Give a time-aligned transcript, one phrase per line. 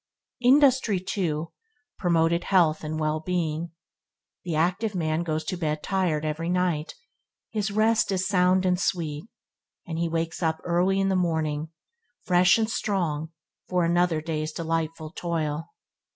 [0.41, 1.51] Industry, too,
[1.99, 3.69] promoted health and well being.
[4.43, 6.95] The active man goes to bed tired every night;
[7.51, 9.27] his rest is sound and sweet,
[9.85, 11.69] and he wakes up early in the morning,
[12.23, 13.29] fresh and strong
[13.69, 15.67] for another day's delightful toil.